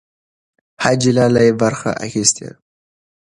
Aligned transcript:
حاجي 0.83 1.11
لالی 1.17 1.47
برخه 1.61 1.91
اخیستې 2.07 2.43
وه. 2.49 2.53